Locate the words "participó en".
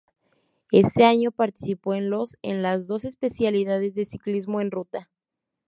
1.31-2.09